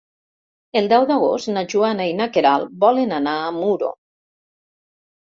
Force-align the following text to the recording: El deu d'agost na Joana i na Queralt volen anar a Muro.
El 0.81 0.89
deu 0.93 1.05
d'agost 1.11 1.51
na 1.59 1.65
Joana 1.75 2.09
i 2.13 2.17
na 2.23 2.29
Queralt 2.39 2.75
volen 2.87 3.17
anar 3.23 3.39
a 3.47 3.55
Muro. 3.63 3.95